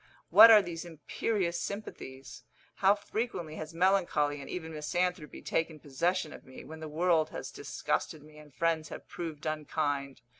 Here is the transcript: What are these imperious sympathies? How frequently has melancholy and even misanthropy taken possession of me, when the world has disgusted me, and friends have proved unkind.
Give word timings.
What 0.31 0.49
are 0.49 0.63
these 0.63 0.83
imperious 0.83 1.61
sympathies? 1.61 2.43
How 2.77 2.95
frequently 2.95 3.53
has 3.57 3.71
melancholy 3.71 4.41
and 4.41 4.49
even 4.49 4.73
misanthropy 4.73 5.43
taken 5.43 5.79
possession 5.79 6.33
of 6.33 6.43
me, 6.43 6.63
when 6.63 6.79
the 6.79 6.87
world 6.89 7.29
has 7.29 7.51
disgusted 7.51 8.23
me, 8.23 8.39
and 8.39 8.51
friends 8.51 8.89
have 8.89 9.07
proved 9.07 9.45
unkind. 9.45 10.21